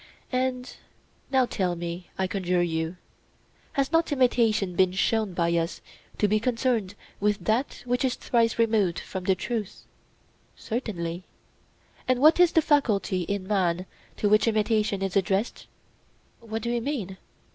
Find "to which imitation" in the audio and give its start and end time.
14.17-15.03